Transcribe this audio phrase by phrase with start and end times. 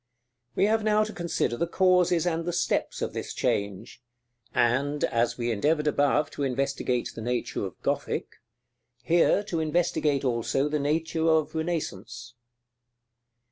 [0.55, 4.01] We have now to consider the causes and the steps of this change;
[4.51, 8.37] and, as we endeavored above to investigate the nature of Gothic,
[9.03, 12.33] here to investigate also the nature of Renaissance.